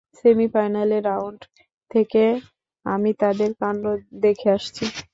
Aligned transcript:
সেমিফাইনালে 0.19 0.97
রাউন্ড 1.09 1.39
থেকে 1.91 2.23
আমি 2.85 3.11
তাদের 3.21 3.49
কান্ড 3.61 3.83
দেখে 4.23 4.47
আসছি। 4.55 4.85